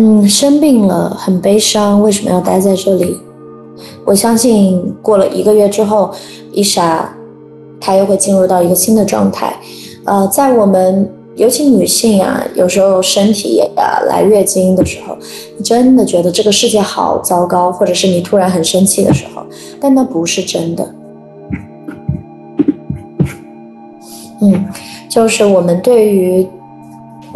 [0.00, 3.16] 嗯，生病了，很悲伤，为什么要待在这里？
[4.04, 6.12] 我相信过了一个月之后，
[6.52, 7.12] 伊莎，
[7.80, 9.52] 她又会进入到一个新的状态。
[10.04, 15.16] 呃，在我们尤其女性啊，有时候身体啊来月经的时候，
[15.56, 19.42] 你真的觉得这个世界好糟糕，或者是你突然很生气的时候，
[19.80, 20.94] 但那不是真的。
[24.42, 24.64] 嗯，
[25.08, 26.46] 就是我们对于。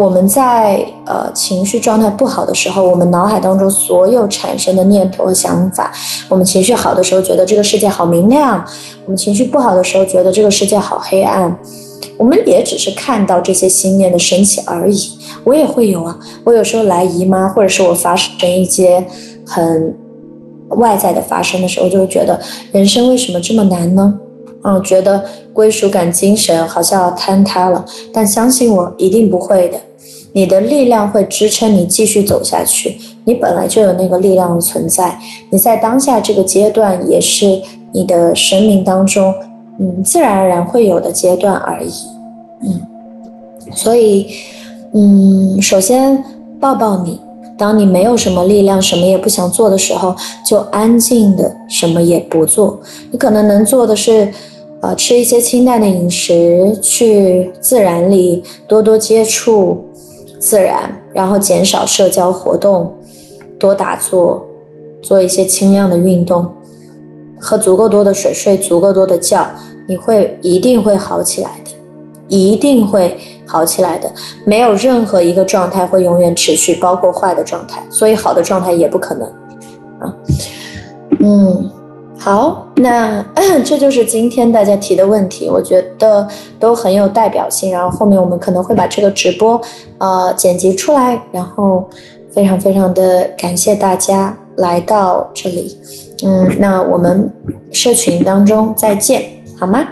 [0.02, 5.92] 我们在呃情绪状态不好的时候，我们脑海当中所有产生的念头和想法，
[6.28, 8.64] 我们情绪好的时候觉得这个世界好明亮，
[9.04, 11.56] 我们情绪不好的时候觉得这个世界好黑暗，
[12.16, 15.16] 我们也只是看到这些心念的升起而已。
[15.44, 19.06] 我也会有啊，我有时候来姨妈，或者是我发生一些
[19.46, 19.96] 很
[20.70, 22.40] 外在的发生的时候，就会觉得
[22.72, 24.18] 人生为什么这么难呢？
[24.64, 29.80] 嗯，觉得归属感、精神好像要坍塌了，但相信我，一定不会的。
[30.34, 35.18] 你的力量会支撑你继续走下去，你本来就有那个力量的存在。
[35.50, 37.60] 你在当下这个阶段，也是
[37.92, 39.34] 你的生命当中，
[39.78, 41.92] 嗯，自然而然会有的阶段而已。
[42.62, 42.80] 嗯，
[43.74, 44.26] 所以，
[44.94, 46.24] 嗯，首先
[46.58, 47.20] 抱抱你。
[47.58, 52.80] 当你没有什么力量，什么也不想做的时候，就安静的什么也不做。
[53.10, 54.32] 你可能能做的是。
[54.84, 59.80] 呃，吃一些清淡的饮食，去自然里多多接触
[60.42, 62.92] 自然，然后减少社交活动，
[63.60, 64.44] 多打坐，
[65.00, 66.52] 做一些轻量的运动，
[67.38, 69.48] 喝足够多的水，睡足够多的觉，
[69.86, 71.70] 你会一定会好起来的，
[72.26, 74.10] 一定会好起来的。
[74.44, 79.28] 没有任何一个状态会永远持续，包括坏的状态，所以好的状态也不可能。
[80.00, 80.16] 啊，
[81.20, 81.70] 嗯。
[82.24, 83.20] 好，那
[83.64, 86.24] 这就是今天大家提的问题，我觉得
[86.60, 87.72] 都很有代表性。
[87.72, 89.60] 然后后面我们可能会把这个直播，
[89.98, 91.20] 呃，剪辑出来。
[91.32, 91.84] 然后
[92.30, 95.76] 非常非常的感谢大家来到这里，
[96.24, 97.28] 嗯，那我们
[97.72, 99.24] 社群当中再见，
[99.58, 99.84] 好吗？